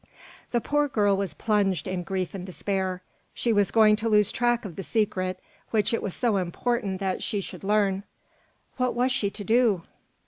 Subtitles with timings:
[0.49, 3.03] The poor girl was plunged in grief and despair:
[3.35, 5.39] she was going to lose track of the secret
[5.69, 8.03] which it was so important that she should learn.
[8.77, 9.83] What was she to do?